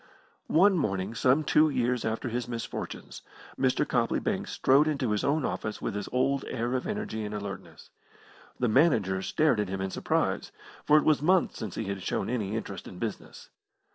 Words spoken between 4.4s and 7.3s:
strode into his own office with his old air of energy